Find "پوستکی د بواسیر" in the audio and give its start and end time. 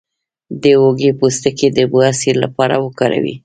1.19-2.35